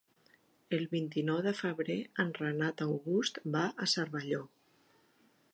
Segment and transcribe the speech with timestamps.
[0.77, 4.45] El vint-i-nou de febrer en Renat August va a Cervelló.